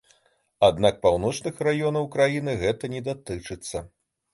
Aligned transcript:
Аднак 0.67 0.97
паўночных 1.03 1.55
раёнаў 1.69 2.11
краіны 2.19 2.51
гэта 2.67 2.95
не 2.99 3.07
датычыцца. 3.11 3.77